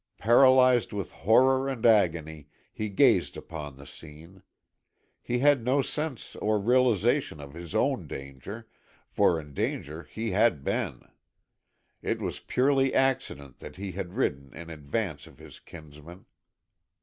[0.17, 4.41] Paralyzed with horror and agony, he gazed upon the scene.
[5.21, 8.67] He had no sense or realization of his own danger,
[9.07, 11.07] for in danger he had been.
[12.01, 16.25] It was purely accident that he had ridden in advance of his kinsmen.